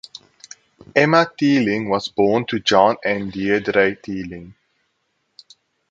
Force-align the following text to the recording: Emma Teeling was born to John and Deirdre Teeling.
Emma 0.95 1.29
Teeling 1.39 1.87
was 1.87 2.07
born 2.09 2.43
to 2.47 2.59
John 2.59 2.97
and 3.05 3.31
Deirdre 3.31 3.95
Teeling. 3.97 4.55